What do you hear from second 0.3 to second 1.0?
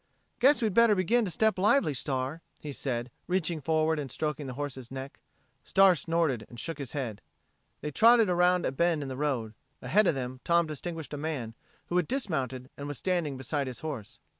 "Guess we'd better